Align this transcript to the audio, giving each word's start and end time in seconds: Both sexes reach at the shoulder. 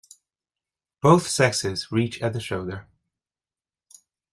Both 0.99 1.27
sexes 1.27 1.91
reach 1.91 2.23
at 2.23 2.33
the 2.33 2.39
shoulder. 2.39 2.87